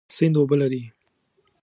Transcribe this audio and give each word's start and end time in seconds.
سیند 0.15 0.35
اوبه 0.39 0.55
لري. 0.61 0.83